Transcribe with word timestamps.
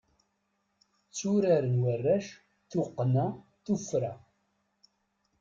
Tturaren 1.11 1.75
warrac 1.83 2.27
tuqqna 2.69 3.25
tuffra. 3.63 4.13